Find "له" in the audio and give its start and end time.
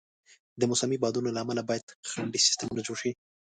1.35-1.39